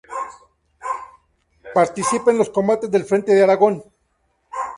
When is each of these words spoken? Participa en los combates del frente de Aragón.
Participa 1.75 2.31
en 2.31 2.39
los 2.39 2.49
combates 2.49 2.89
del 2.89 3.05
frente 3.05 3.35
de 3.35 3.43
Aragón. 3.43 3.83